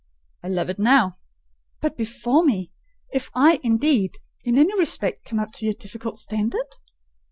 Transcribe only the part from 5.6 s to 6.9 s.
your difficult standard?"